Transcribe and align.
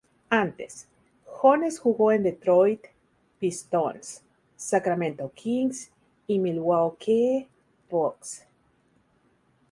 Antes, 0.31 0.87
Jones 1.27 1.77
jugó 1.77 2.11
en 2.11 2.23
Detroit 2.23 2.85
Pistons, 3.39 4.23
Sacramento 4.55 5.31
Kings 5.35 5.91
y 6.25 6.39
Milwaukee 6.39 7.47
Bucks. 7.87 8.43